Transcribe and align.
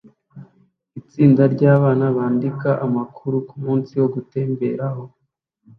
Itsinda 0.99 1.43
ryabana 1.53 2.05
bandika 2.17 2.69
amakuru 2.85 3.35
kumunsi 3.49 3.91
wo 4.01 4.07
gutembera 4.15 4.85
h 4.95 4.97